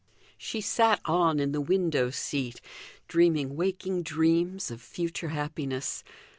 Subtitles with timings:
[0.39, 2.59] She sat on in the window seat;
[3.07, 6.03] dreaming waking dreams of future happiness.